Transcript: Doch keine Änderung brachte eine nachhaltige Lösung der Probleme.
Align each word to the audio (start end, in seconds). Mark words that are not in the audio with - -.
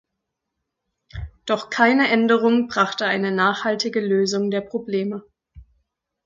Doch 1.45 1.69
keine 1.69 2.07
Änderung 2.09 2.67
brachte 2.67 3.05
eine 3.05 3.31
nachhaltige 3.31 3.99
Lösung 3.99 4.49
der 4.49 4.61
Probleme. 4.61 5.23